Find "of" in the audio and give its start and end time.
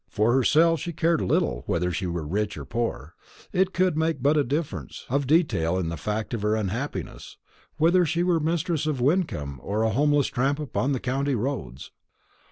5.09-5.27, 6.33-6.41, 8.87-8.99